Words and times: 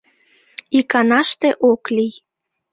Иканаште 0.77 1.49
ок 1.71 1.83
лий. 1.95 2.13